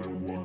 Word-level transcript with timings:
matter 0.00 0.16
what. 0.32 0.39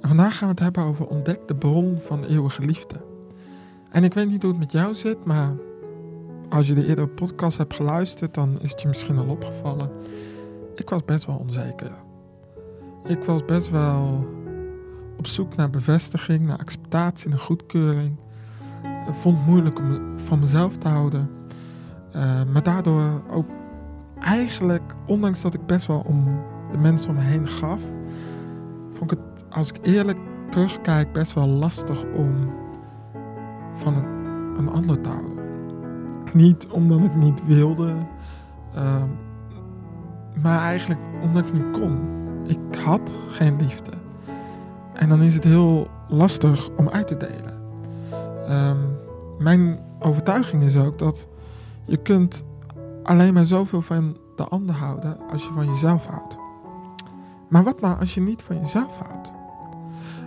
Vandaag 0.00 0.36
gaan 0.36 0.48
we 0.48 0.54
het 0.54 0.62
hebben 0.62 0.82
over 0.82 1.06
ontdek 1.06 1.48
de 1.48 1.54
bron 1.54 1.98
van 2.06 2.24
eeuwige 2.24 2.62
liefde. 2.64 2.96
En 3.90 4.04
ik 4.04 4.14
weet 4.14 4.28
niet 4.28 4.42
hoe 4.42 4.50
het 4.50 4.60
met 4.60 4.72
jou 4.72 4.94
zit, 4.94 5.24
maar 5.24 5.52
als 6.48 6.66
je 6.66 6.74
de 6.74 6.86
eerdere 6.86 7.06
podcast 7.06 7.58
hebt 7.58 7.74
geluisterd, 7.74 8.34
dan 8.34 8.60
is 8.60 8.70
het 8.70 8.82
je 8.82 8.88
misschien 8.88 9.18
al 9.18 9.26
opgevallen. 9.26 9.90
Ik 10.74 10.90
was 10.90 11.04
best 11.04 11.26
wel 11.26 11.36
onzeker. 11.36 11.92
Ik 13.04 13.24
was 13.24 13.44
best 13.44 13.70
wel 13.70 14.26
op 15.16 15.26
zoek 15.26 15.56
naar 15.56 15.70
bevestiging, 15.70 16.46
naar 16.46 16.58
acceptatie, 16.58 17.28
naar 17.28 17.38
goedkeuring. 17.38 18.16
Ik 19.08 19.14
vond 19.14 19.36
het 19.36 19.46
moeilijk 19.46 19.78
om 19.78 20.18
van 20.24 20.38
mezelf 20.38 20.76
te 20.76 20.88
houden. 20.88 21.30
Eh, 22.12 22.42
maar 22.52 22.62
daardoor 22.62 23.22
ook 23.30 23.48
eigenlijk, 24.20 24.94
ondanks 25.06 25.40
dat 25.40 25.54
ik 25.54 25.66
best 25.66 25.86
wel 25.86 26.02
om 26.06 26.24
de 26.72 26.78
mensen 26.78 27.10
om 27.10 27.16
me 27.16 27.22
heen 27.22 27.48
gaf, 27.48 27.80
vond 28.94 29.12
ik 29.12 29.18
het, 29.18 29.44
als 29.50 29.68
ik 29.68 29.78
eerlijk 29.82 30.18
terugkijk, 30.50 31.12
best 31.12 31.32
wel 31.32 31.46
lastig 31.46 32.04
om 32.16 32.52
van 33.74 33.94
een, 33.94 34.04
een 34.58 34.68
ander 34.68 35.00
te 35.00 35.08
houden. 35.08 35.42
Niet 36.32 36.66
omdat 36.66 37.04
ik 37.04 37.14
niet 37.14 37.46
wilde, 37.46 37.92
ehm, 38.74 39.08
maar 40.42 40.58
eigenlijk 40.58 41.00
omdat 41.22 41.46
ik 41.46 41.52
niet 41.52 41.70
kon. 41.70 41.98
Ik 42.46 42.78
had 42.84 43.14
geen 43.28 43.56
liefde. 43.56 43.92
En 44.92 45.08
dan 45.08 45.22
is 45.22 45.34
het 45.34 45.44
heel 45.44 45.88
lastig 46.08 46.68
om 46.76 46.88
uit 46.88 47.06
te 47.06 47.16
delen. 47.16 47.62
Ehm, 48.46 48.78
mijn 49.38 49.78
overtuiging 49.98 50.62
is 50.62 50.76
ook 50.76 50.98
dat 50.98 51.28
je 51.84 51.96
kunt 51.96 52.46
alleen 53.02 53.34
maar 53.34 53.46
zoveel 53.46 53.82
van 53.82 54.16
de 54.36 54.44
ander 54.44 54.74
houden 54.74 55.16
als 55.30 55.42
je 55.42 55.50
van 55.54 55.66
jezelf 55.66 56.06
houdt. 56.06 56.43
Maar 57.54 57.64
wat 57.64 57.80
nou 57.80 58.00
als 58.00 58.14
je 58.14 58.20
niet 58.20 58.42
van 58.42 58.60
jezelf 58.60 58.98
houdt? 58.98 59.32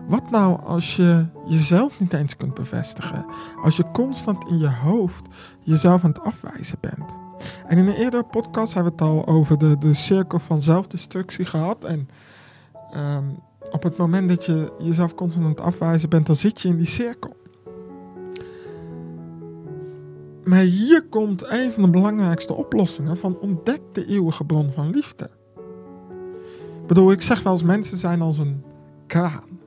Wat 0.08 0.31
nou 0.31 0.61
als 0.64 0.95
je 0.95 1.25
jezelf 1.45 2.00
niet 2.00 2.14
eens 2.14 2.38
kunt 2.38 2.53
bevestigen? 2.53 3.25
Als 3.61 3.78
je 3.78 3.92
constant 3.92 4.50
in 4.50 4.58
je 4.58 4.70
hoofd 4.70 5.25
jezelf 5.59 6.03
aan 6.03 6.09
het 6.09 6.22
afwijzen 6.22 6.78
bent? 6.81 7.11
En 7.66 7.78
in 7.78 7.88
een 7.88 7.95
eerdere 7.95 8.23
podcast 8.23 8.73
hebben 8.73 8.94
we 8.98 9.03
het 9.03 9.14
al 9.14 9.28
over 9.28 9.58
de, 9.58 9.78
de 9.78 9.94
cirkel 9.94 10.39
van 10.39 10.61
zelfdestructie 10.61 11.45
gehad. 11.45 11.83
En 11.83 12.09
ehm, 12.92 13.25
op 13.72 13.83
het 13.83 13.98
moment 13.98 14.30
dat 14.30 14.45
je 14.45 14.73
jezelf 14.78 15.16
constant 15.16 15.44
aan 15.45 15.52
het 15.52 15.61
afwijzen 15.61 16.09
bent, 16.09 16.25
dan 16.25 16.36
zit 16.36 16.61
je 16.61 16.67
in 16.67 16.78
die 16.78 16.86
cirkel. 16.86 17.36
Maar 20.44 20.59
hier 20.59 21.08
komt 21.09 21.52
een 21.52 21.72
van 21.72 21.83
de 21.83 21.89
belangrijkste 21.89 22.53
oplossingen 22.53 23.17
van 23.17 23.39
ontdek 23.39 23.81
de 23.92 24.05
eeuwige 24.05 24.45
bron 24.45 24.72
van 24.72 24.89
liefde. 24.89 25.37
Bedoel, 26.88 27.12
ik 27.12 27.22
zeg 27.22 27.44
wel 27.44 27.54
eens 27.54 27.64
mensen 27.64 27.98
zijn 27.98 28.22
als 28.22 28.38
een 28.38 28.64
kraan. 29.08 29.60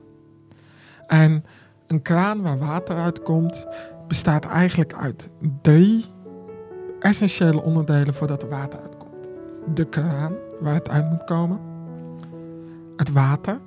En 1.07 1.43
een 1.87 2.01
kraan 2.01 2.41
waar 2.41 2.59
water 2.59 2.97
uitkomt 2.97 3.67
bestaat 4.07 4.45
eigenlijk 4.45 4.93
uit 4.93 5.29
drie 5.61 6.05
essentiële 6.99 7.61
onderdelen 7.61 8.13
voordat 8.13 8.43
er 8.43 8.49
water 8.49 8.79
uitkomt. 8.79 9.29
De 9.73 9.85
kraan 9.85 10.33
waar 10.59 10.73
het 10.73 10.89
uit 10.89 11.09
moet 11.09 11.23
komen. 11.23 11.59
Het 12.95 13.11
water. 13.11 13.59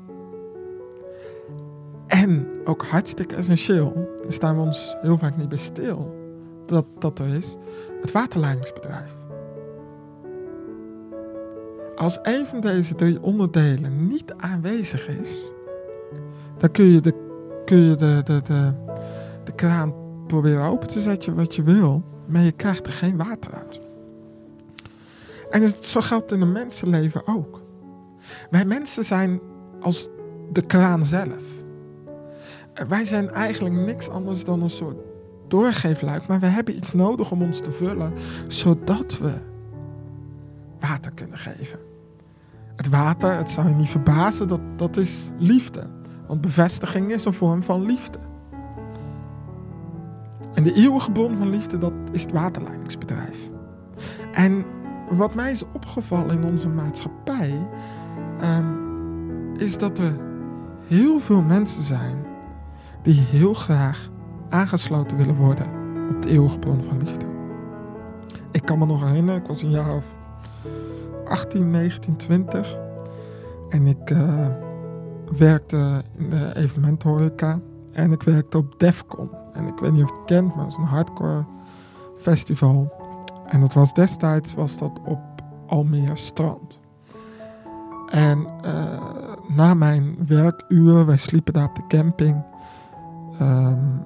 En 2.06 2.46
ook 2.64 2.84
hartstikke 2.84 3.34
essentieel, 3.34 3.92
daar 4.22 4.32
staan 4.32 4.54
we 4.56 4.60
ons 4.60 4.96
heel 5.00 5.18
vaak 5.18 5.36
niet 5.36 5.48
bij 5.48 5.58
stil 5.58 6.14
dat, 6.66 6.86
dat 6.98 7.18
er 7.18 7.34
is, 7.34 7.56
het 8.00 8.12
waterleidingsbedrijf. 8.12 9.14
Als 11.96 12.18
een 12.22 12.46
van 12.46 12.60
deze 12.60 12.94
drie 12.94 13.22
onderdelen 13.22 14.06
niet 14.06 14.32
aanwezig 14.36 15.08
is, 15.08 15.52
dan 16.58 16.70
kun 16.70 16.84
je 16.84 17.00
de, 17.00 17.14
kun 17.64 17.78
je 17.78 17.96
de, 17.96 18.20
de, 18.24 18.42
de, 18.42 18.72
de 19.44 19.52
kraan 19.52 19.94
proberen 20.26 20.64
open 20.64 20.88
te 20.88 21.00
zetten 21.00 21.34
wat 21.34 21.54
je 21.54 21.62
wil, 21.62 22.02
maar 22.26 22.42
je 22.42 22.52
krijgt 22.52 22.86
er 22.86 22.92
geen 22.92 23.16
water 23.16 23.52
uit. 23.52 23.80
En 25.50 25.72
zo 25.80 26.00
geldt 26.00 26.32
in 26.32 26.40
een 26.40 26.52
mensenleven 26.52 27.26
ook. 27.26 27.60
Wij 28.50 28.64
mensen 28.64 29.04
zijn 29.04 29.40
als 29.80 30.08
de 30.52 30.62
kraan 30.62 31.06
zelf. 31.06 31.42
Wij 32.88 33.04
zijn 33.04 33.30
eigenlijk 33.30 33.74
niks 33.74 34.08
anders 34.08 34.44
dan 34.44 34.62
een 34.62 34.70
soort 34.70 34.96
doorgeefluik, 35.48 36.26
maar 36.26 36.40
we 36.40 36.46
hebben 36.46 36.76
iets 36.76 36.92
nodig 36.92 37.30
om 37.30 37.42
ons 37.42 37.60
te 37.60 37.72
vullen, 37.72 38.12
zodat 38.48 39.18
we 39.18 39.32
water 40.88 41.12
kunnen 41.12 41.38
geven. 41.38 41.78
Het 42.76 42.88
water, 42.88 43.36
het 43.36 43.50
zou 43.50 43.68
je 43.68 43.74
niet 43.74 43.88
verbazen, 43.88 44.48
dat, 44.48 44.60
dat 44.76 44.96
is 44.96 45.30
liefde. 45.38 45.90
Want 46.26 46.40
bevestiging 46.40 47.12
is 47.12 47.24
een 47.24 47.32
vorm 47.32 47.62
van 47.62 47.82
liefde. 47.82 48.18
En 50.54 50.62
de 50.62 50.72
eeuwige 50.72 51.12
bron 51.12 51.38
van 51.38 51.48
liefde, 51.48 51.78
dat 51.78 51.92
is 52.12 52.22
het 52.22 52.32
waterleidingsbedrijf. 52.32 53.50
En 54.32 54.64
wat 55.10 55.34
mij 55.34 55.50
is 55.52 55.64
opgevallen 55.72 56.30
in 56.30 56.44
onze 56.44 56.68
maatschappij, 56.68 57.66
ehm, 58.40 58.64
is 59.56 59.78
dat 59.78 59.98
er 59.98 60.16
heel 60.86 61.20
veel 61.20 61.42
mensen 61.42 61.82
zijn 61.82 62.24
die 63.02 63.20
heel 63.20 63.54
graag 63.54 64.10
aangesloten 64.48 65.16
willen 65.16 65.36
worden 65.36 65.66
op 66.10 66.22
de 66.22 66.28
eeuwige 66.28 66.58
bron 66.58 66.82
van 66.82 67.02
liefde. 67.02 67.26
Ik 68.50 68.62
kan 68.62 68.78
me 68.78 68.86
nog 68.86 69.04
herinneren, 69.04 69.40
ik 69.40 69.46
was 69.46 69.62
een 69.62 69.70
jaar 69.70 69.94
of 69.94 70.16
18, 71.24 71.70
19, 71.70 72.16
20 72.16 72.76
en 73.68 73.86
ik 73.86 74.10
eh, 74.10 74.46
werkte 75.38 76.02
in 76.16 76.30
de 76.30 76.52
evenementenhoreca 76.56 77.60
en 77.92 78.12
ik 78.12 78.22
werkte 78.22 78.58
op 78.58 78.74
Defcon. 78.78 79.30
En 79.52 79.66
ik 79.66 79.78
weet 79.78 79.92
niet 79.92 80.02
of 80.02 80.08
je 80.08 80.16
het 80.16 80.24
kent, 80.24 80.54
maar 80.54 80.64
dat 80.64 80.72
is 80.72 80.78
een 80.78 80.84
hardcore 80.84 81.44
festival. 82.16 82.92
En 83.46 83.60
dat 83.60 83.72
was 83.72 83.94
destijds 83.94 84.54
was 84.54 84.78
dat 84.78 85.00
op 85.04 85.20
Almere 85.66 86.16
Strand. 86.16 86.78
En 88.10 88.46
eh, 88.62 89.02
na 89.48 89.74
mijn 89.74 90.16
werkuur, 90.26 91.06
wij 91.06 91.16
sliepen 91.16 91.52
daar 91.52 91.68
op 91.68 91.74
de 91.74 91.86
camping, 91.88 92.42
ehm, 93.38 93.98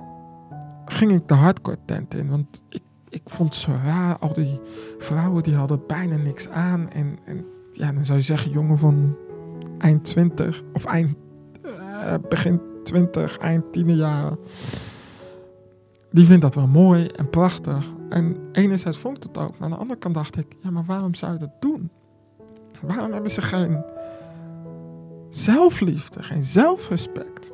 ging 0.85 1.13
ik 1.13 1.29
de 1.29 1.35
hardcore 1.35 1.79
tent 1.85 2.15
in. 2.15 2.29
Want 2.29 2.63
ik, 2.69 2.83
ik 3.11 3.23
vond 3.25 3.55
het 3.55 3.63
zo 3.63 3.73
raar. 3.85 4.19
Al 4.19 4.33
die 4.33 4.61
vrouwen 4.99 5.43
die 5.43 5.55
hadden 5.55 5.81
bijna 5.87 6.17
niks 6.17 6.49
aan. 6.49 6.89
En, 6.89 7.19
en 7.25 7.45
ja, 7.73 7.93
dan 7.93 8.05
zou 8.05 8.19
je 8.19 8.25
zeggen, 8.25 8.51
jongen 8.51 8.79
van 8.79 9.17
eind 9.79 10.05
20 10.05 10.63
of 10.73 10.85
eind, 10.85 11.17
eh, 11.63 12.15
begin 12.29 12.61
20, 12.85 13.39
eind 13.39 13.73
tienerjaren. 13.73 14.39
Die 16.11 16.25
vindt 16.25 16.43
dat 16.43 16.55
wel 16.55 16.67
mooi 16.67 17.07
en 17.07 17.31
prachtig. 17.31 17.87
En 18.09 18.37
enerzijds 18.53 18.99
vond 18.99 19.17
ik 19.17 19.23
het 19.23 19.39
ook. 19.39 19.51
Maar 19.51 19.63
aan 19.63 19.71
de 19.71 19.77
andere 19.77 19.99
kant 19.99 20.15
dacht 20.15 20.37
ik, 20.37 20.47
ja, 20.63 20.71
maar 20.71 20.85
waarom 20.85 21.15
zou 21.15 21.33
je 21.33 21.39
dat 21.39 21.61
doen? 21.61 21.91
Waarom 22.83 23.13
hebben 23.13 23.31
ze 23.31 23.43
geen 23.43 23.85
zelfliefde, 25.29 26.23
geen 26.23 26.43
zelfrespect? 26.43 27.53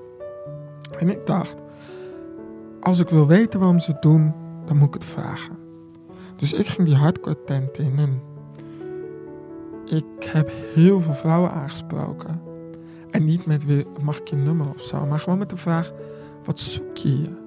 En 0.98 1.08
ik 1.08 1.26
dacht, 1.26 1.62
als 2.80 2.98
ik 2.98 3.08
wil 3.08 3.26
weten 3.26 3.60
waarom 3.60 3.78
ze 3.78 3.90
het 3.90 4.02
doen, 4.02 4.34
dan 4.64 4.76
moet 4.76 4.88
ik 4.88 4.94
het 4.94 5.04
vragen. 5.04 5.56
Dus 6.36 6.52
ik 6.52 6.66
ging 6.66 6.86
die 6.86 6.96
hardcore 6.96 7.44
tent 7.44 7.78
in 7.78 7.98
en 7.98 8.22
ik 9.84 10.24
heb 10.24 10.50
heel 10.74 11.00
veel 11.00 11.14
vrouwen 11.14 11.50
aangesproken. 11.50 12.40
En 13.10 13.24
niet 13.24 13.46
met 13.46 13.64
weer, 13.64 13.84
mag 14.02 14.18
ik 14.18 14.28
je 14.28 14.36
nummer 14.36 14.68
of 14.68 14.82
zo, 14.82 15.06
maar 15.06 15.18
gewoon 15.18 15.38
met 15.38 15.50
de 15.50 15.56
vraag, 15.56 15.92
wat 16.44 16.58
zoek 16.58 16.96
je 16.96 17.08
hier? 17.08 17.38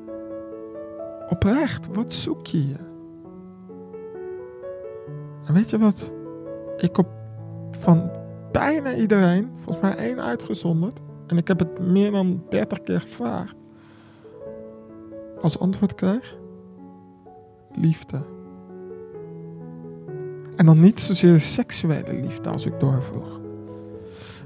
Oprecht, 1.29 1.87
wat 1.93 2.13
zoek 2.13 2.45
je 2.45 2.57
hier? 2.57 2.79
En 5.45 5.53
weet 5.53 5.69
je 5.69 5.77
wat 5.77 6.13
ik 6.77 6.97
op 6.97 7.07
van 7.71 8.11
bijna 8.51 8.95
iedereen, 8.95 9.51
volgens 9.55 9.85
mij 9.85 9.95
één 9.95 10.21
uitgezonderd, 10.21 10.99
en 11.27 11.37
ik 11.37 11.47
heb 11.47 11.59
het 11.59 11.79
meer 11.79 12.11
dan 12.11 12.43
30 12.49 12.83
keer 12.83 13.01
gevraagd, 13.01 13.55
als 15.41 15.59
antwoord 15.59 15.95
kreeg? 15.95 16.37
Liefde. 17.81 18.25
En 20.55 20.65
dan 20.65 20.79
niet 20.79 20.99
zozeer 20.99 21.39
seksuele 21.39 22.13
liefde 22.13 22.49
als 22.49 22.65
ik 22.65 22.79
doorvroeg. 22.79 23.39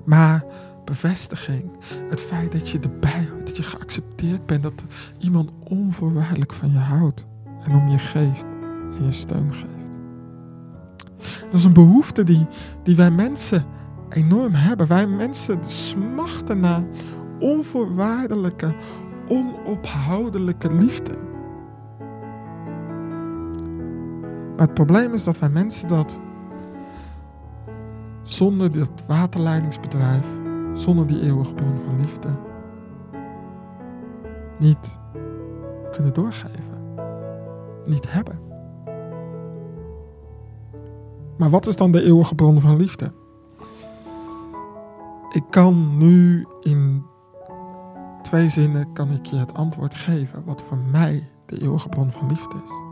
maar 0.04 0.45
bevestiging. 0.86 1.72
Het 2.10 2.22
feit 2.22 2.51
dat 2.51 2.69
je 2.69 2.80
erbij 2.80 3.28
hoort, 3.31 3.48
dat 3.48 3.57
je 3.57 3.63
geaccepteerd 3.63 4.45
bent, 4.45 4.63
dat 4.63 4.83
iemand 5.19 5.51
onvoorwaardelijk 5.63 6.54
van 6.54 6.72
je 6.72 6.78
houdt 6.78 7.25
en 7.60 7.75
om 7.75 7.88
je 7.88 7.98
geeft 7.98 8.45
en 8.98 9.06
je 9.06 9.12
steun 9.12 9.54
geeft. 9.54 9.75
Dat 11.42 11.54
is 11.54 11.63
een 11.63 11.74
behoefte 11.74 12.24
die, 12.24 12.48
die 12.83 12.95
wij 12.95 13.12
mensen 13.12 13.66
enorm 14.10 14.54
hebben. 14.54 14.88
Wij 14.88 15.07
mensen 15.07 15.66
smachten 15.66 16.60
naar 16.60 16.83
onvoorwaardelijke, 17.39 18.75
onophoudelijke 19.28 20.74
liefde. 20.74 21.31
Maar 24.62 24.69
het 24.69 24.80
probleem 24.86 25.13
is 25.13 25.24
dat 25.24 25.40
wij 25.40 25.50
mensen 25.50 25.90
dat 25.90 26.19
zonder 28.24 28.72
dat 28.72 29.04
waterleidingsbedrijf, 29.08 30.25
zonder 30.74 31.08
die 31.08 31.22
eeuwige 31.22 31.54
bron 31.54 31.80
van 31.86 32.00
liefde, 32.00 32.30
niet 34.60 35.00
kunnen 35.92 36.13
doorgeven, 36.13 36.96
niet 37.84 38.12
hebben. 38.12 38.40
Maar 41.38 41.50
wat 41.50 41.68
is 41.68 41.75
dan 41.75 41.92
de 41.92 42.04
eeuwige 42.04 42.36
bron 42.36 42.62
van 42.62 42.78
liefde? 42.78 43.12
Ik 45.30 45.44
kan 45.50 45.98
nu 45.98 46.48
in 46.60 47.06
twee 48.22 48.50
zinnen 48.50 48.94
kan 48.94 49.12
ik 49.12 49.25
je 49.25 49.36
het 49.36 49.54
antwoord 49.54 49.96
geven 49.96 50.44
wat 50.46 50.62
voor 50.62 50.78
mij 50.92 51.30
de 51.46 51.62
eeuwige 51.62 51.90
bron 51.90 52.12
van 52.12 52.28
liefde 52.28 52.56
is. 52.66 52.91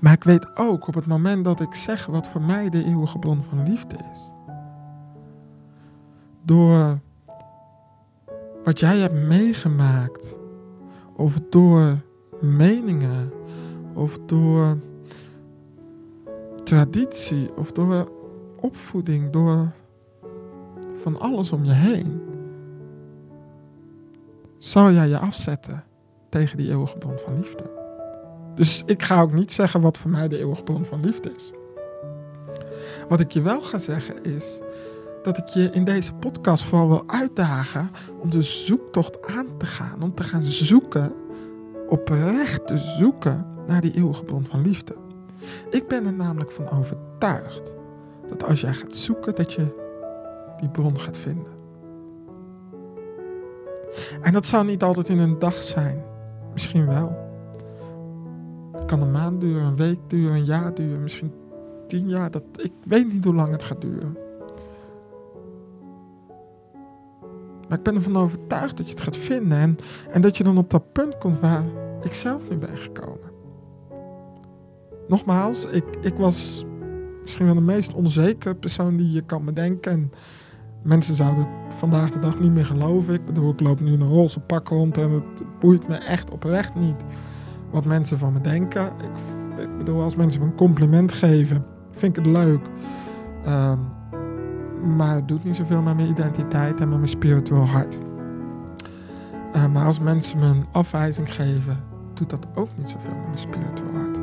Maar 0.00 0.12
ik 0.12 0.24
weet 0.24 0.56
ook 0.56 0.86
op 0.86 0.94
het 0.94 1.06
moment 1.06 1.44
dat 1.44 1.60
ik 1.60 1.74
zeg 1.74 2.06
wat 2.06 2.28
voor 2.28 2.42
mij 2.42 2.70
de 2.70 2.84
eeuwige 2.84 3.18
bron 3.18 3.42
van 3.48 3.68
liefde 3.68 3.96
is. 4.12 4.32
Door 6.42 6.98
wat 8.64 8.80
jij 8.80 8.98
hebt 8.98 9.26
meegemaakt, 9.26 10.36
of 11.16 11.38
door 11.50 11.96
meningen, 12.40 13.32
of 13.94 14.18
door 14.26 14.78
traditie, 16.64 17.56
of 17.56 17.72
door 17.72 18.10
opvoeding, 18.60 19.30
door 19.30 19.72
van 21.02 21.20
alles 21.20 21.52
om 21.52 21.64
je 21.64 21.72
heen, 21.72 22.20
zal 24.58 24.92
jij 24.92 25.08
je 25.08 25.18
afzetten 25.18 25.84
tegen 26.28 26.56
die 26.56 26.70
eeuwige 26.70 26.98
bron 26.98 27.18
van 27.18 27.34
liefde. 27.34 27.81
Dus 28.54 28.82
ik 28.86 29.02
ga 29.02 29.20
ook 29.20 29.32
niet 29.32 29.52
zeggen 29.52 29.80
wat 29.80 29.98
voor 29.98 30.10
mij 30.10 30.28
de 30.28 30.38
eeuwige 30.38 30.62
bron 30.62 30.84
van 30.84 31.00
liefde 31.00 31.32
is. 31.36 31.52
Wat 33.08 33.20
ik 33.20 33.30
je 33.30 33.42
wel 33.42 33.60
ga 33.60 33.78
zeggen 33.78 34.24
is 34.24 34.60
dat 35.22 35.38
ik 35.38 35.46
je 35.46 35.70
in 35.70 35.84
deze 35.84 36.14
podcast 36.14 36.64
vooral 36.64 36.88
wil 36.88 37.04
uitdagen 37.06 37.90
om 38.20 38.30
de 38.30 38.42
zoektocht 38.42 39.26
aan 39.26 39.46
te 39.58 39.66
gaan. 39.66 40.02
Om 40.02 40.14
te 40.14 40.22
gaan 40.22 40.44
zoeken, 40.44 41.12
oprecht 41.88 42.66
te 42.66 42.76
zoeken 42.76 43.46
naar 43.66 43.80
die 43.80 43.94
eeuwige 43.94 44.24
bron 44.24 44.46
van 44.50 44.62
liefde. 44.62 44.94
Ik 45.70 45.88
ben 45.88 46.06
er 46.06 46.12
namelijk 46.12 46.50
van 46.50 46.70
overtuigd 46.70 47.74
dat 48.28 48.44
als 48.44 48.60
jij 48.60 48.74
gaat 48.74 48.94
zoeken, 48.94 49.34
dat 49.34 49.52
je 49.52 49.80
die 50.60 50.68
bron 50.68 51.00
gaat 51.00 51.18
vinden. 51.18 51.60
En 54.22 54.32
dat 54.32 54.46
zal 54.46 54.64
niet 54.64 54.82
altijd 54.82 55.08
in 55.08 55.18
een 55.18 55.38
dag 55.38 55.62
zijn. 55.62 56.04
Misschien 56.52 56.86
wel. 56.86 57.31
Het 58.72 58.84
kan 58.84 59.02
een 59.02 59.10
maand 59.10 59.40
duren, 59.40 59.64
een 59.64 59.76
week 59.76 59.98
duren, 60.06 60.34
een 60.34 60.44
jaar 60.44 60.74
duren, 60.74 61.02
misschien 61.02 61.32
tien 61.86 62.08
jaar. 62.08 62.30
Dat, 62.30 62.42
ik 62.56 62.72
weet 62.84 63.12
niet 63.12 63.24
hoe 63.24 63.34
lang 63.34 63.52
het 63.52 63.62
gaat 63.62 63.80
duren. 63.80 64.16
Maar 67.68 67.78
ik 67.78 67.84
ben 67.84 67.94
ervan 67.94 68.16
overtuigd 68.16 68.76
dat 68.76 68.86
je 68.86 68.92
het 68.92 69.02
gaat 69.02 69.16
vinden 69.16 69.76
en, 70.10 70.20
dat 70.20 70.36
je 70.36 70.44
dan 70.44 70.58
op 70.58 70.70
dat 70.70 70.92
punt 70.92 71.18
komt 71.18 71.40
waar 71.40 71.64
ik 72.02 72.12
zelf 72.12 72.48
nu 72.50 72.56
ben 72.56 72.78
gekomen. 72.78 73.30
Nogmaals, 75.08 75.66
ik, 75.66 75.84
ik 76.00 76.14
was 76.14 76.64
misschien 77.22 77.46
wel 77.46 77.54
de 77.54 77.60
meest 77.60 77.94
onzekere 77.94 78.54
persoon 78.54 78.96
die 78.96 79.12
je 79.12 79.22
kan 79.22 79.44
bedenken. 79.44 79.92
En 79.92 80.12
mensen 80.82 81.14
zouden 81.14 81.46
het 81.64 81.74
vandaag 81.74 82.10
de 82.10 82.18
dag 82.18 82.40
niet 82.40 82.52
meer 82.52 82.66
geloven. 82.66 83.14
Ik 83.14 83.24
bedoel, 83.24 83.52
ik 83.52 83.60
loop 83.60 83.80
nu 83.80 83.92
in 83.92 84.00
een 84.00 84.08
roze 84.08 84.40
pak 84.40 84.68
rond 84.68 84.98
en 84.98 85.10
het 85.10 85.58
boeit 85.60 85.88
me 85.88 85.96
echt 85.96 86.30
oprecht 86.30 86.74
niet 86.74 87.04
wat 87.72 87.84
mensen 87.84 88.18
van 88.18 88.32
me 88.32 88.40
denken. 88.40 88.92
Ik, 89.58 89.78
bedoel, 89.78 90.02
als 90.02 90.16
mensen 90.16 90.40
me 90.40 90.46
een 90.46 90.54
compliment 90.54 91.12
geven, 91.12 91.64
vind 91.90 92.16
ik 92.16 92.24
het 92.24 92.34
leuk. 92.34 92.60
Ehm, 93.44 93.78
maar 94.96 95.14
het 95.14 95.28
doet 95.28 95.44
niet 95.44 95.56
zoveel 95.56 95.82
met 95.82 95.96
mijn 95.96 96.08
identiteit 96.08 96.80
en 96.80 96.88
met 96.88 96.98
mijn 96.98 97.10
spiritueel 97.10 97.66
hart. 97.66 98.00
Uh, 99.56 99.66
maar 99.66 99.86
als 99.86 100.00
mensen 100.00 100.38
me 100.38 100.46
een 100.46 100.66
afwijzing 100.72 101.34
geven, 101.34 101.84
doet 102.14 102.30
dat 102.30 102.46
ook 102.54 102.68
niet 102.76 102.90
zoveel 102.90 103.14
met 103.14 103.26
mijn 103.26 103.38
spiritueel 103.38 103.92
hart. 103.92 104.18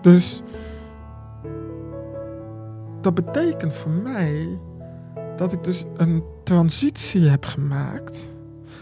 Dus 0.00 0.42
dat 3.00 3.14
betekent 3.14 3.72
voor 3.72 3.90
mij 3.90 4.58
dat 5.36 5.52
ik 5.52 5.64
dus 5.64 5.84
een 5.96 6.22
transitie 6.44 7.28
heb 7.28 7.44
gemaakt 7.44 8.32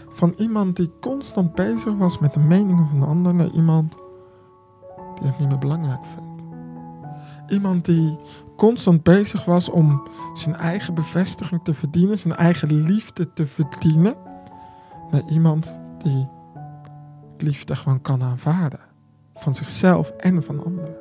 van 0.09 0.33
iemand 0.37 0.75
die 0.75 0.91
constant 1.01 1.55
bezig 1.55 1.95
was 1.95 2.19
met 2.19 2.33
de 2.33 2.39
meningen 2.39 2.87
van 2.87 2.99
de 2.99 3.05
ander 3.05 3.33
naar 3.33 3.51
iemand 3.51 3.95
die 5.15 5.27
het 5.27 5.39
niet 5.39 5.47
meer 5.47 5.57
belangrijk 5.57 6.05
vindt. 6.05 6.43
Iemand 7.47 7.85
die 7.85 8.17
constant 8.57 9.03
bezig 9.03 9.45
was 9.45 9.69
om 9.69 10.07
zijn 10.33 10.55
eigen 10.55 10.93
bevestiging 10.93 11.63
te 11.63 11.73
verdienen, 11.73 12.17
zijn 12.17 12.35
eigen 12.35 12.73
liefde 12.73 13.33
te 13.33 13.47
verdienen, 13.47 14.15
naar 15.11 15.29
iemand 15.29 15.77
die 16.03 16.27
liefde 17.37 17.75
gewoon 17.75 18.01
kan 18.01 18.23
aanvaarden. 18.23 18.79
Van 19.35 19.55
zichzelf 19.55 20.09
en 20.09 20.43
van 20.43 20.65
anderen. 20.65 20.95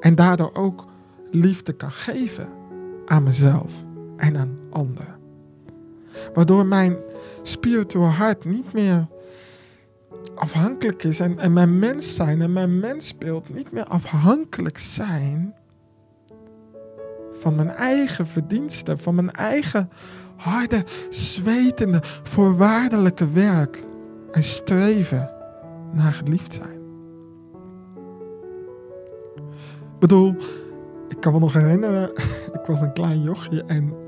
En 0.00 0.14
daardoor 0.14 0.54
ook 0.54 0.84
liefde 1.30 1.72
kan 1.72 1.90
geven 1.90 2.48
aan 3.06 3.22
mezelf 3.22 3.72
en 4.16 4.36
aan 4.36 4.58
anderen. 4.70 5.15
Waardoor 6.34 6.66
mijn 6.66 6.96
spiritueel 7.42 8.08
hart 8.08 8.44
niet 8.44 8.72
meer 8.72 9.06
afhankelijk 10.34 11.02
is 11.04 11.20
en, 11.20 11.52
mijn 11.52 11.78
mens 11.78 12.14
zijn 12.14 12.42
en 12.42 12.52
mijn 12.52 12.78
mensbeeld 12.78 13.54
niet 13.54 13.72
meer 13.72 13.84
afhankelijk 13.84 14.78
zijn 14.78 15.54
van 17.38 17.54
mijn 17.54 17.68
eigen 17.68 18.26
verdiensten, 18.26 18.98
van 18.98 19.14
mijn 19.14 19.30
eigen 19.30 19.90
harde, 20.36 20.84
zwetende, 21.10 22.00
voorwaardelijke 22.22 23.30
werk 23.30 23.84
en 24.32 24.42
streven 24.42 25.30
naar 25.92 26.12
geliefd 26.12 26.54
zijn. 26.54 26.80
Ik 29.94 29.98
bedoel, 29.98 30.34
ik 31.08 31.20
kan 31.20 31.32
me 31.32 31.38
nog 31.38 31.52
herinneren, 31.52 32.10
ik 32.58 32.66
was 32.66 32.80
een 32.80 32.92
klein 32.92 33.22
jochje 33.22 33.64
en 33.64 34.05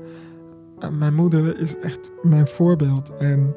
mijn 0.91 1.13
moeder 1.13 1.59
is 1.59 1.77
echt 1.79 2.11
mijn 2.21 2.47
voorbeeld. 2.47 3.11
En 3.17 3.55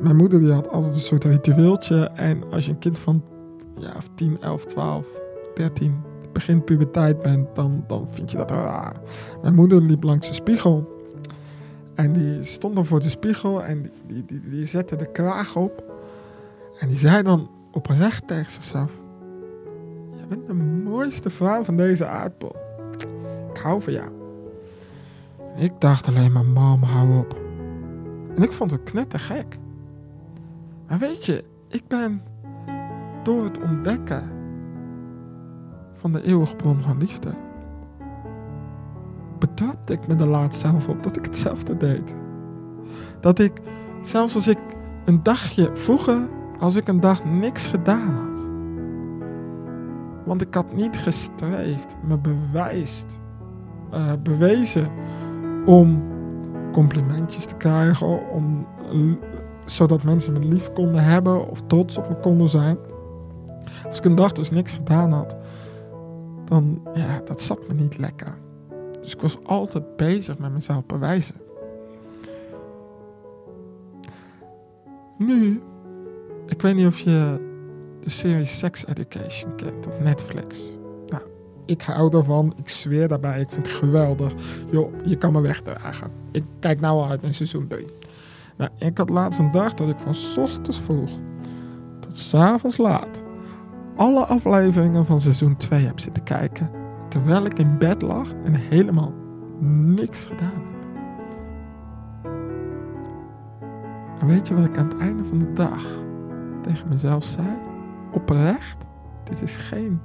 mijn 0.00 0.16
moeder 0.16 0.40
die 0.40 0.52
had 0.52 0.68
altijd 0.68 0.94
een 0.94 1.00
soort 1.00 1.24
ritueeltje. 1.24 2.10
En 2.14 2.42
als 2.50 2.66
je 2.66 2.72
een 2.72 2.78
kind 2.78 2.98
van 2.98 3.22
ja, 3.78 3.92
10, 4.14 4.40
11, 4.40 4.64
12, 4.64 5.06
13 5.54 5.94
begin 6.32 6.64
puberteit 6.64 7.22
bent, 7.22 7.54
dan, 7.54 7.84
dan 7.86 8.06
vind 8.10 8.30
je 8.30 8.36
dat 8.36 8.50
raar. 8.50 8.96
Mijn 9.42 9.54
moeder 9.54 9.82
liep 9.82 10.02
langs 10.02 10.28
de 10.28 10.34
spiegel. 10.34 10.94
En 11.94 12.12
die 12.12 12.42
stond 12.42 12.74
dan 12.74 12.86
voor 12.86 13.00
de 13.00 13.08
spiegel 13.08 13.64
en 13.64 13.82
die, 13.82 13.90
die, 14.06 14.24
die, 14.24 14.50
die 14.50 14.64
zette 14.64 14.96
de 14.96 15.10
kraag 15.12 15.56
op. 15.56 15.84
En 16.78 16.88
die 16.88 16.98
zei 16.98 17.22
dan 17.22 17.50
oprecht 17.72 18.28
tegen 18.28 18.52
zichzelf: 18.52 18.90
Je 20.12 20.26
bent 20.28 20.46
de 20.46 20.54
mooiste 20.54 21.30
vrouw 21.30 21.64
van 21.64 21.76
deze 21.76 22.06
aardbol. 22.06 22.56
Ik 23.54 23.60
hou 23.62 23.82
van 23.82 23.92
jou. 23.92 24.25
Ik 25.56 25.80
dacht 25.80 26.08
alleen 26.08 26.32
maar, 26.32 26.44
mam, 26.44 26.82
hou 26.82 27.18
op. 27.18 27.36
En 28.36 28.42
ik 28.42 28.52
vond 28.52 28.70
het 28.70 28.82
knettergek. 28.82 29.58
Maar 30.88 30.98
weet 30.98 31.26
je, 31.26 31.44
ik 31.68 31.88
ben 31.88 32.22
door 33.22 33.44
het 33.44 33.62
ontdekken 33.62 34.30
van 35.94 36.12
de 36.12 36.22
eeuwige 36.22 36.56
bron 36.56 36.82
van 36.82 36.98
liefde, 36.98 37.30
betrapte 39.38 39.92
ik 39.92 40.06
me 40.06 40.14
de 40.14 40.26
laatst 40.26 40.60
zelf 40.60 40.88
op 40.88 41.02
dat 41.02 41.16
ik 41.16 41.24
hetzelfde 41.24 41.76
deed. 41.76 42.14
Dat 43.20 43.38
ik, 43.38 43.60
zelfs 44.02 44.34
als 44.34 44.46
ik 44.46 44.58
een 45.04 45.22
dagje 45.22 45.70
vroeger, 45.74 46.28
als 46.58 46.74
ik 46.74 46.88
een 46.88 47.00
dag 47.00 47.24
niks 47.24 47.66
gedaan 47.66 48.14
had, 48.14 48.48
want 50.24 50.42
ik 50.42 50.54
had 50.54 50.74
niet 50.74 50.96
gestreefd, 50.96 51.96
me 52.06 52.18
bewijst, 52.18 53.20
uh, 53.92 54.12
bewezen 54.22 54.90
om 55.66 56.02
complimentjes 56.72 57.44
te 57.44 57.54
krijgen, 57.54 58.30
om, 58.30 58.66
zodat 59.64 60.02
mensen 60.02 60.32
me 60.32 60.38
lief 60.38 60.72
konden 60.72 61.04
hebben 61.04 61.48
of 61.48 61.62
trots 61.66 61.96
op 61.96 62.08
me 62.08 62.14
konden 62.14 62.48
zijn. 62.48 62.76
Als 63.88 63.98
ik 63.98 64.04
een 64.04 64.14
dag 64.14 64.32
dus 64.32 64.50
niks 64.50 64.74
gedaan 64.74 65.12
had, 65.12 65.36
dan 66.44 66.80
ja, 66.94 67.20
dat 67.24 67.40
zat 67.40 67.68
me 67.68 67.74
niet 67.74 67.98
lekker. 67.98 68.38
Dus 69.00 69.14
ik 69.14 69.20
was 69.20 69.38
altijd 69.42 69.96
bezig 69.96 70.38
met 70.38 70.52
mezelf 70.52 70.86
bewijzen. 70.86 71.34
Nu, 75.18 75.62
ik 76.46 76.62
weet 76.62 76.74
niet 76.74 76.86
of 76.86 76.98
je 76.98 77.40
de 78.00 78.10
serie 78.10 78.44
Sex 78.44 78.86
Education 78.86 79.56
kent 79.56 79.86
op 79.86 80.00
Netflix. 80.00 80.76
Ik 81.66 81.82
hou 81.82 82.16
ervan. 82.16 82.52
Ik 82.56 82.68
zweer 82.68 83.08
daarbij. 83.08 83.40
Ik 83.40 83.50
vind 83.50 83.66
het 83.66 83.76
geweldig. 83.76 84.32
Joh, 84.70 84.92
je 85.04 85.16
kan 85.16 85.32
me 85.32 85.40
wegdragen. 85.40 86.10
Ik 86.32 86.44
kijk 86.58 86.80
nou 86.80 87.00
al 87.00 87.08
uit 87.08 87.22
naar 87.22 87.34
seizoen 87.34 87.66
3. 87.66 87.86
Nou, 88.56 88.70
ik 88.78 88.98
had 88.98 89.10
laatst 89.10 89.38
een 89.38 89.50
dag 89.50 89.74
dat 89.74 89.88
ik 89.88 89.98
van 89.98 90.14
ochtends 90.42 90.80
vroeg 90.80 91.10
tot 92.00 92.18
's 92.18 92.34
avonds 92.34 92.76
laat 92.76 93.24
alle 93.96 94.24
afleveringen 94.24 95.06
van 95.06 95.20
seizoen 95.20 95.56
2 95.56 95.84
heb 95.84 96.00
zitten 96.00 96.22
kijken. 96.22 96.70
Terwijl 97.08 97.44
ik 97.44 97.58
in 97.58 97.78
bed 97.78 98.02
lag 98.02 98.32
en 98.44 98.54
helemaal 98.54 99.12
niks 99.60 100.24
gedaan 100.24 100.52
heb. 100.52 100.74
En 104.20 104.26
weet 104.26 104.48
je 104.48 104.54
wat 104.54 104.64
ik 104.64 104.78
aan 104.78 104.88
het 104.88 104.98
einde 104.98 105.24
van 105.24 105.38
de 105.38 105.52
dag 105.52 105.84
tegen 106.62 106.88
mezelf 106.88 107.24
zei? 107.24 107.46
Oprecht, 108.12 108.76
dit 109.24 109.42
is 109.42 109.56
geen 109.56 110.00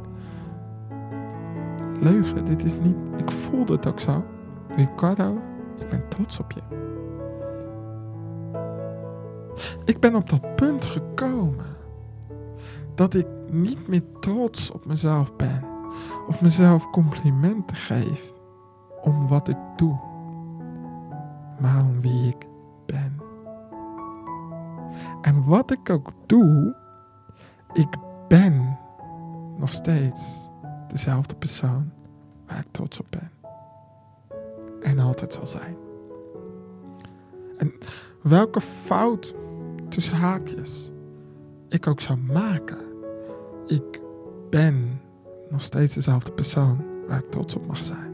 leugen. 2.02 2.46
Dit 2.46 2.64
is 2.64 2.80
niet. 2.80 2.98
Ik 3.18 3.32
voelde 3.32 3.74
het 3.74 3.88
ook 3.88 4.00
zo. 4.00 4.24
Ricardo, 4.76 5.38
ik 5.80 5.90
ben 5.90 6.08
trots 6.08 6.40
op 6.40 6.52
je. 6.52 6.62
Ik 9.86 10.00
ben 10.00 10.16
op 10.16 10.30
dat 10.30 10.56
punt 10.56 10.86
gekomen 10.86 11.66
dat 12.96 13.14
ik 13.14 13.28
niet 13.52 13.88
meer 13.88 14.04
trots 14.20 14.72
op 14.72 14.86
mezelf 14.86 15.36
ben 15.36 15.64
of 16.28 16.42
mezelf 16.42 16.90
complimenten 16.90 17.76
geef 17.76 18.34
om 19.02 19.28
wat 19.28 19.48
ik 19.48 19.58
doe, 19.76 20.00
maar 21.60 21.84
om 21.84 22.02
wie 22.02 22.28
ik 22.28 22.48
ben. 22.86 23.20
En 25.22 25.46
wat 25.46 25.72
ik 25.72 25.90
ook 25.90 26.12
doe, 26.26 26.76
ik 27.74 27.98
ben 28.28 28.78
nog 29.58 29.72
steeds 29.72 30.51
dezelfde 30.92 31.36
persoon 31.36 31.92
waar 32.48 32.60
ik 32.60 32.72
trots 32.72 33.00
op 33.00 33.06
ben. 33.10 33.32
En 34.82 35.00
altijd 35.00 35.34
zal 35.34 35.48
zijn. 35.48 35.76
En 37.58 37.74
welke 38.22 38.62
fout 38.62 39.36
tussen 39.90 40.16
haakjes 40.16 40.92
ik 41.70 41.88
ook 41.88 42.02
zou 42.02 42.20
maken, 42.20 42.80
ik 43.66 44.00
ben 44.50 45.02
nog 45.50 45.62
steeds 45.62 45.94
dezelfde 45.94 46.32
persoon 46.32 46.86
waar 47.08 47.20
ik 47.20 47.32
trots 47.32 47.56
op 47.56 47.68
mag 47.68 47.84
zijn. 47.84 48.12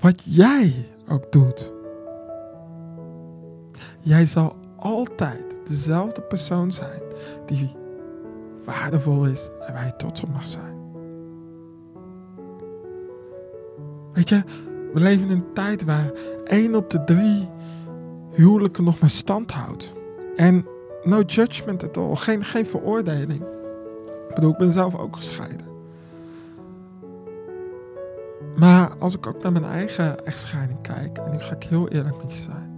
Wat 0.00 0.22
jij 0.24 0.88
ook 1.08 1.32
doet, 1.32 1.72
jij 4.00 4.26
zal 4.26 4.56
altijd 4.76 5.44
dezelfde 5.66 6.22
persoon 6.22 6.72
zijn 6.72 7.02
die 7.46 7.76
waardevol 8.68 9.24
is 9.24 9.48
en 9.60 9.72
waar 9.72 9.86
je 9.86 9.96
trots 9.96 10.22
op 10.22 10.28
mag 10.32 10.46
zijn. 10.46 10.76
Weet 14.12 14.28
je, 14.28 14.42
we 14.92 15.00
leven 15.00 15.28
in 15.28 15.36
een 15.36 15.52
tijd 15.54 15.84
waar 15.84 16.10
één 16.44 16.74
op 16.74 16.90
de 16.90 17.04
drie 17.04 17.48
huwelijken 18.30 18.84
nog 18.84 18.98
maar 18.98 19.10
stand 19.10 19.50
houdt. 19.50 19.92
En 20.36 20.66
no 21.02 21.20
judgment 21.20 21.84
at 21.84 21.96
all, 21.96 22.14
geen, 22.14 22.44
geen 22.44 22.66
veroordeling. 22.66 23.42
Ik 24.28 24.34
bedoel, 24.34 24.50
ik 24.50 24.58
ben 24.58 24.72
zelf 24.72 24.98
ook 24.98 25.16
gescheiden. 25.16 25.66
Maar 28.56 28.96
als 28.98 29.14
ik 29.14 29.26
ook 29.26 29.42
naar 29.42 29.52
mijn 29.52 29.64
eigen 29.64 30.26
echtscheiding 30.26 30.80
kijk, 30.80 31.18
en 31.18 31.30
nu 31.30 31.38
ga 31.38 31.54
ik 31.54 31.62
heel 31.62 31.88
eerlijk 31.88 32.16
met 32.22 32.32
je 32.32 32.42
zijn, 32.42 32.76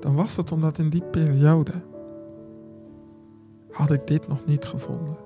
dan 0.00 0.14
was 0.14 0.36
het 0.36 0.52
omdat 0.52 0.78
in 0.78 0.90
die 0.90 1.04
periode 1.10 1.72
had 3.80 3.90
ik 3.90 4.06
dit 4.06 4.28
nog 4.28 4.46
niet 4.46 4.64
gevonden. 4.64 5.16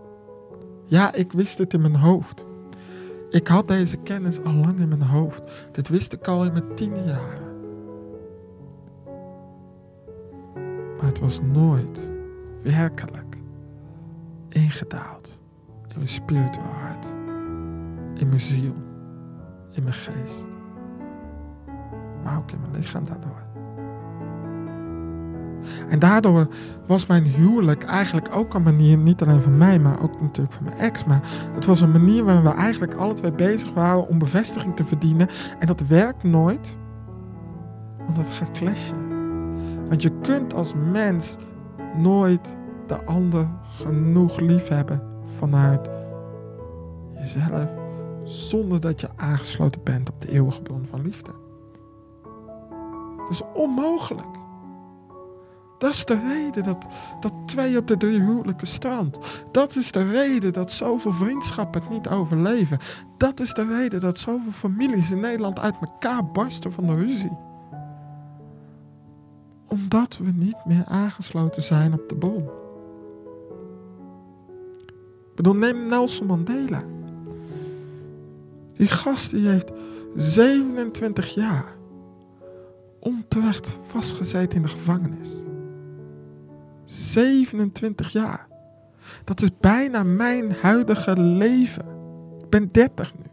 Ja, 0.84 1.14
ik 1.14 1.32
wist 1.32 1.58
het 1.58 1.74
in 1.74 1.80
mijn 1.80 1.96
hoofd. 1.96 2.44
Ik 3.30 3.46
had 3.46 3.68
deze 3.68 3.96
kennis 3.96 4.44
al 4.44 4.52
lang 4.52 4.78
in 4.78 4.88
mijn 4.88 5.02
hoofd. 5.02 5.42
Dit 5.72 5.88
wist 5.88 6.12
ik 6.12 6.26
al 6.26 6.44
in 6.44 6.52
mijn 6.52 6.74
tiende 6.74 7.04
jaren. 7.04 7.52
Maar 10.96 11.06
het 11.06 11.18
was 11.20 11.40
nooit 11.40 12.10
werkelijk 12.62 13.36
ingedaald 14.48 15.40
in 15.88 15.94
mijn 15.96 16.08
spiritueel 16.08 16.66
hart, 16.66 17.06
in 18.14 18.28
mijn 18.28 18.40
ziel, 18.40 18.74
in 19.70 19.82
mijn 19.82 19.94
geest, 19.94 20.48
maar 22.22 22.38
ook 22.38 22.50
in 22.50 22.60
mijn 22.60 22.72
lichaam 22.72 23.04
daardoor. 23.04 23.43
En 25.88 25.98
daardoor 25.98 26.48
was 26.86 27.06
mijn 27.06 27.24
huwelijk 27.24 27.84
eigenlijk 27.84 28.28
ook 28.34 28.54
een 28.54 28.62
manier, 28.62 28.96
niet 28.96 29.22
alleen 29.22 29.42
van 29.42 29.56
mij, 29.56 29.78
maar 29.78 30.02
ook 30.02 30.20
natuurlijk 30.20 30.54
van 30.54 30.64
mijn 30.64 30.78
ex. 30.78 31.04
Maar 31.04 31.20
het 31.54 31.64
was 31.64 31.80
een 31.80 31.90
manier 31.90 32.24
waarin 32.24 32.44
we 32.44 32.50
eigenlijk 32.50 32.94
alle 32.94 33.14
twee 33.14 33.32
bezig 33.32 33.72
waren 33.72 34.08
om 34.08 34.18
bevestiging 34.18 34.76
te 34.76 34.84
verdienen. 34.84 35.28
En 35.58 35.66
dat 35.66 35.86
werkt 35.86 36.22
nooit, 36.22 36.76
want 37.98 38.16
dat 38.16 38.28
gaat 38.28 38.50
clashen. 38.50 39.12
Want 39.88 40.02
je 40.02 40.12
kunt 40.20 40.54
als 40.54 40.72
mens 40.92 41.36
nooit 41.96 42.56
de 42.86 43.04
ander 43.04 43.48
genoeg 43.62 44.40
lief 44.40 44.68
hebben 44.68 45.02
vanuit 45.38 45.88
jezelf, 47.18 47.68
zonder 48.22 48.80
dat 48.80 49.00
je 49.00 49.08
aangesloten 49.16 49.80
bent 49.84 50.10
op 50.10 50.20
de 50.20 50.30
eeuwige 50.30 50.62
bron 50.62 50.86
van 50.90 51.02
liefde. 51.02 51.30
Dat 53.16 53.30
is 53.30 53.42
onmogelijk. 53.54 54.42
Dat 55.84 55.92
is 55.92 56.04
de 56.04 56.18
reden 56.18 56.62
dat, 56.62 56.86
dat 57.20 57.32
twee 57.46 57.78
op 57.78 57.86
de 57.86 57.96
drie 57.96 58.20
huwelijken 58.20 58.66
strand. 58.66 59.18
Dat 59.52 59.76
is 59.76 59.92
de 59.92 60.10
reden 60.10 60.52
dat 60.52 60.70
zoveel 60.70 61.12
vriendschappen 61.12 61.80
het 61.80 61.90
niet 61.90 62.08
overleven. 62.08 62.78
Dat 63.16 63.40
is 63.40 63.52
de 63.52 63.66
reden 63.66 64.00
dat 64.00 64.18
zoveel 64.18 64.52
families 64.52 65.10
in 65.10 65.20
Nederland 65.20 65.58
uit 65.58 65.74
elkaar 65.80 66.30
barsten 66.30 66.72
van 66.72 66.86
de 66.86 66.94
ruzie. 66.94 67.38
Omdat 69.68 70.18
we 70.18 70.30
niet 70.34 70.64
meer 70.64 70.84
aangesloten 70.84 71.62
zijn 71.62 71.92
op 71.92 72.08
de 72.08 72.14
bron. 72.14 72.42
Ik 75.30 75.34
bedoel, 75.34 75.56
neem 75.56 75.86
Nelson 75.86 76.26
Mandela. 76.26 76.82
Die 78.72 78.88
gast 78.88 79.30
die 79.30 79.48
heeft 79.48 79.70
27 80.14 81.34
jaar 81.34 81.76
onterecht 83.00 83.78
vastgezeten 83.82 84.56
in 84.56 84.62
de 84.62 84.68
gevangenis. 84.68 85.42
27 86.84 88.12
jaar. 88.12 88.46
Dat 89.24 89.42
is 89.42 89.50
bijna 89.60 90.02
mijn 90.02 90.52
huidige 90.52 91.20
leven. 91.20 91.84
Ik 92.42 92.50
ben 92.50 92.68
30 92.72 93.14
nu. 93.14 93.24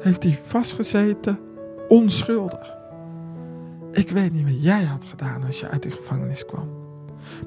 Heeft 0.00 0.22
hij 0.22 0.38
vastgezeten, 0.44 1.38
onschuldig. 1.88 2.74
Ik 3.92 4.10
weet 4.10 4.32
niet 4.32 4.44
wat 4.44 4.62
jij 4.62 4.82
had 4.84 5.04
gedaan 5.04 5.44
als 5.46 5.60
je 5.60 5.68
uit 5.68 5.82
de 5.82 5.90
gevangenis 5.90 6.44
kwam. 6.44 6.68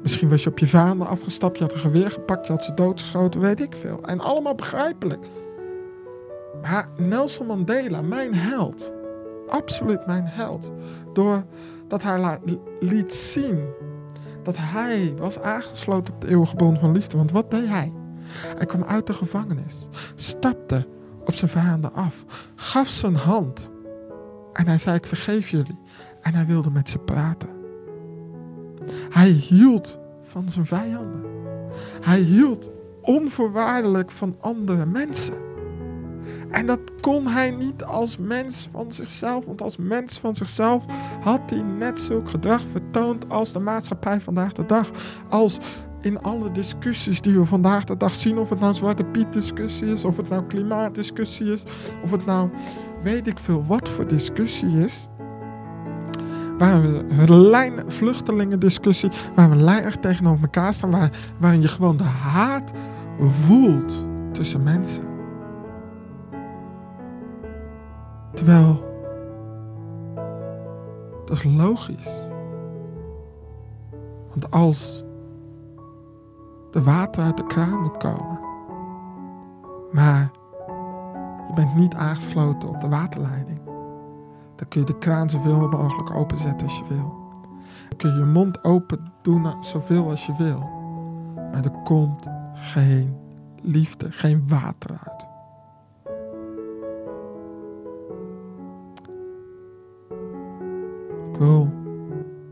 Misschien 0.01 0.29
was 0.29 0.43
je 0.43 0.49
op 0.49 0.59
je 0.59 0.67
vader 0.67 1.07
afgestapt, 1.07 1.57
je 1.57 1.63
had 1.63 1.73
een 1.73 1.79
geweer 1.79 2.11
gepakt, 2.11 2.47
je 2.47 2.53
had 2.53 2.63
ze 2.63 2.73
doodgeschoten, 2.73 3.41
weet 3.41 3.61
ik 3.61 3.75
veel. 3.75 4.03
En 4.03 4.19
allemaal 4.19 4.55
begrijpelijk. 4.55 5.25
Maar 6.61 6.89
Nelson 6.97 7.45
Mandela, 7.45 8.01
mijn 8.01 8.35
held, 8.35 8.93
absoluut 9.47 10.05
mijn 10.05 10.25
held, 10.25 10.71
door 11.13 11.43
dat 11.87 12.03
hij 12.03 12.39
liet 12.79 13.13
zien 13.13 13.67
dat 14.43 14.55
hij 14.57 15.13
was 15.17 15.39
aangesloten 15.39 16.13
op 16.13 16.21
de 16.21 16.27
eeuwige 16.27 16.55
bron 16.55 16.79
van 16.79 16.91
liefde. 16.91 17.17
Want 17.17 17.31
wat 17.31 17.51
deed 17.51 17.67
hij? 17.67 17.93
Hij 18.57 18.65
kwam 18.65 18.83
uit 18.83 19.07
de 19.07 19.13
gevangenis, 19.13 19.87
stapte 20.15 20.87
op 21.25 21.33
zijn 21.33 21.51
vijanden 21.51 21.93
af, 21.93 22.25
gaf 22.55 22.87
zijn 22.87 23.15
hand 23.15 23.69
en 24.55 24.67
hij 24.67 24.77
zei: 24.77 24.95
Ik 24.95 25.05
vergeef 25.05 25.49
jullie. 25.49 25.79
En 26.21 26.33
hij 26.33 26.45
wilde 26.45 26.71
met 26.71 26.89
ze 26.89 26.99
praten. 26.99 27.49
Hij 29.09 29.29
hield 29.29 29.99
van 30.23 30.49
zijn 30.49 30.65
vijanden. 30.65 31.23
Hij 32.01 32.19
hield 32.19 32.69
onvoorwaardelijk 33.01 34.11
van 34.11 34.35
andere 34.39 34.85
mensen. 34.85 35.37
En 36.55 36.65
dat 36.65 36.79
kon 37.01 37.27
hij 37.27 37.51
niet 37.51 37.83
als 37.83 38.17
mens 38.17 38.69
van 38.71 38.91
zichzelf. 38.91 39.45
Want 39.45 39.61
als 39.61 39.77
mens 39.77 40.19
van 40.19 40.35
zichzelf 40.35 40.83
had 41.23 41.41
hij 41.49 41.61
net 41.61 41.99
zulk 41.99 42.29
gedrag 42.29 42.61
vertoond 42.71 43.29
als 43.29 43.51
de 43.51 43.59
maatschappij 43.59 44.21
vandaag 44.21 44.53
de 44.53 44.65
dag. 44.65 44.89
Als 45.29 45.57
in 46.01 46.21
alle 46.21 46.51
discussies 46.51 47.21
die 47.21 47.39
we 47.39 47.45
vandaag 47.45 47.83
de 47.83 47.97
dag 47.97 48.15
zien. 48.15 48.37
Of 48.37 48.49
het 48.49 48.59
nou 48.59 48.73
Zwarte 48.73 49.03
Piet 49.03 49.33
discussie 49.33 49.87
is. 49.87 50.05
Of 50.05 50.17
het 50.17 50.29
nou 50.29 50.43
klimaatdiscussie 50.43 51.51
is. 51.51 51.63
Of 52.03 52.11
het 52.11 52.25
nou 52.25 52.49
weet 53.03 53.27
ik 53.27 53.39
veel 53.39 53.65
wat 53.67 53.89
voor 53.89 54.07
discussie 54.07 54.85
is. 54.85 55.07
Waar 56.57 56.81
we 56.81 57.35
lijn, 57.35 57.83
vluchtelingendiscussie. 57.87 59.09
Waar 59.35 59.49
we 59.49 59.55
lijnig 59.55 59.95
tegenover 59.95 60.41
elkaar 60.41 60.73
staan. 60.73 60.91
Waar, 60.91 61.11
waarin 61.39 61.61
je 61.61 61.67
gewoon 61.67 61.97
de 61.97 62.03
haat 62.03 62.71
voelt 63.19 64.05
tussen 64.31 64.63
mensen. 64.63 65.14
Terwijl, 68.35 68.83
dat 71.25 71.37
is 71.37 71.43
logisch. 71.43 72.27
Want 74.29 74.51
als 74.51 75.03
de 76.71 76.83
water 76.83 77.23
uit 77.23 77.37
de 77.37 77.45
kraan 77.45 77.81
moet 77.81 77.97
komen, 77.97 78.39
maar 79.91 80.31
je 81.47 81.53
bent 81.53 81.75
niet 81.75 81.93
aangesloten 81.93 82.69
op 82.69 82.79
de 82.81 82.89
waterleiding, 82.89 83.59
dan 84.55 84.67
kun 84.67 84.79
je 84.79 84.85
de 84.85 84.97
kraan 84.97 85.29
zoveel 85.29 85.67
mogelijk 85.69 86.15
openzetten 86.15 86.67
als 86.67 86.77
je 86.77 86.85
wil. 86.87 87.23
Dan 87.89 87.97
kun 87.97 88.11
je 88.11 88.17
je 88.17 88.25
mond 88.25 88.63
open 88.63 89.11
doen 89.21 89.53
zoveel 89.59 90.09
als 90.09 90.25
je 90.25 90.35
wil. 90.37 90.59
Maar 91.35 91.63
er 91.63 91.81
komt 91.83 92.27
geen 92.53 93.17
liefde, 93.61 94.11
geen 94.11 94.47
water 94.47 94.99
uit. 95.03 95.34
Ik 101.35 101.41
wil 101.41 101.69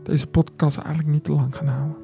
deze 0.02 0.26
podcast 0.26 0.76
eigenlijk 0.76 1.08
niet 1.08 1.24
te 1.24 1.32
lang 1.32 1.56
gaan 1.56 1.66
houden. 1.66 1.96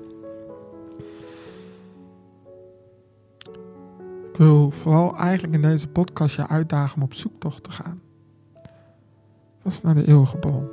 Ik 4.33 4.37
wil 4.37 4.71
vooral 4.71 5.17
eigenlijk 5.17 5.55
in 5.55 5.63
deze 5.63 5.89
podcast 5.89 6.37
je 6.37 6.47
uitdagen 6.47 6.97
om 6.97 7.03
op 7.03 7.15
zoektocht 7.15 7.63
te 7.63 7.71
gaan. 7.71 8.01
Was 9.63 9.83
naar 9.83 9.95
de 9.95 10.07
eeuwige 10.07 10.37
bron. 10.37 10.69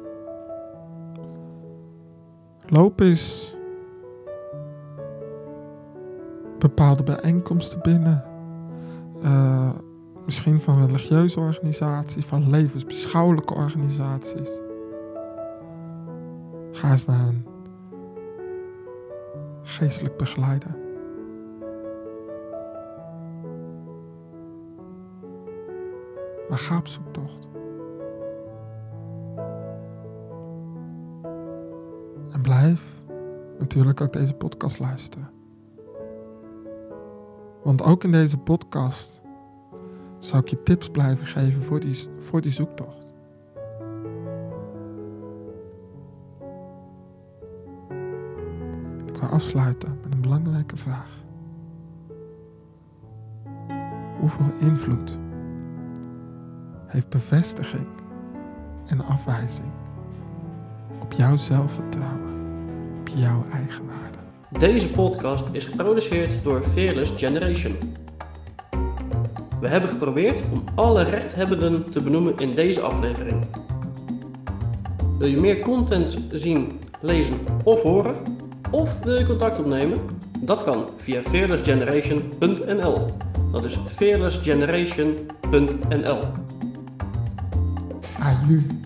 Lopen 2.67 3.05
is 3.05 3.55
bepaalde 6.59 7.03
bijeenkomsten 7.03 7.79
binnen. 7.81 8.23
eh, 9.21 9.71
misschien 10.25 10.61
van 10.61 10.85
religieuze 10.85 11.39
organisaties, 11.39 12.25
van 12.25 12.49
levensbeschouwelijke 12.49 13.53
organisaties. 13.53 14.65
Ga 16.77 16.91
eens 16.91 17.05
naar 17.05 17.27
een 17.27 17.45
geestelijk 19.63 20.17
begeleider. 20.17 20.77
Maar 26.49 26.57
ga 26.57 26.77
op 26.77 26.87
zoektocht. 26.87 27.47
En 32.31 32.41
blijf 32.41 33.01
natuurlijk 33.59 34.01
ook 34.01 34.13
deze 34.13 34.33
podcast 34.33 34.79
luisteren. 34.79 35.29
Want 37.63 37.81
ook 37.81 38.03
in 38.03 38.11
deze 38.11 38.37
podcast 38.37 39.21
zou 40.19 40.41
ik 40.41 40.47
je 40.47 40.63
tips 40.63 40.89
blijven 40.89 41.25
geven 41.25 41.63
voor 41.63 41.79
die, 41.79 42.07
voor 42.17 42.41
die 42.41 42.51
zoektocht. 42.51 43.06
Afsluiten 49.37 49.99
met 50.03 50.13
een 50.13 50.21
belangrijke 50.21 50.77
vraag. 50.77 51.09
Hoeveel 54.19 54.53
invloed 54.59 55.17
heeft 56.87 57.09
bevestiging 57.09 57.87
en 58.85 59.05
afwijzing 59.05 59.67
op 61.01 61.13
jouw 61.13 61.37
zelfvertrouwen, 61.37 62.33
op 62.99 63.07
jouw 63.07 63.43
eigenwaarde? 63.51 64.17
Deze 64.59 64.91
podcast 64.91 65.45
is 65.51 65.65
geproduceerd 65.65 66.43
door 66.43 66.61
Fearless 66.61 67.11
Generation. 67.11 67.75
We 69.59 69.67
hebben 69.67 69.89
geprobeerd 69.89 70.41
om 70.51 70.61
alle 70.75 71.03
rechthebbenden 71.03 71.83
te 71.83 72.01
benoemen 72.01 72.37
in 72.37 72.55
deze 72.55 72.81
aflevering. 72.81 73.45
Wil 75.17 75.27
je 75.27 75.37
meer 75.37 75.59
content 75.59 76.27
zien, 76.31 76.79
lezen 77.01 77.37
of 77.63 77.81
horen? 77.81 78.15
Of 78.71 78.99
wil 79.03 79.17
je 79.17 79.25
contact 79.25 79.59
opnemen? 79.59 79.99
Dat 80.39 80.63
kan 80.63 80.85
via 80.97 81.21
fearlessgeneration.nl. 81.21 83.09
Dat 83.51 83.63
is 83.63 83.77
fearlessgeneration.nl. 83.95 86.19
Aju. 88.19 88.76